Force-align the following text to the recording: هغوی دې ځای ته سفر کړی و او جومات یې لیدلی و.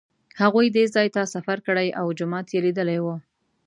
هغوی 0.41 0.67
دې 0.75 0.85
ځای 0.95 1.07
ته 1.15 1.21
سفر 1.33 1.57
کړی 1.67 1.87
و 1.91 1.95
او 1.99 2.05
جومات 2.17 2.47
یې 2.53 2.59
لیدلی 2.65 2.99
و. 3.03 3.07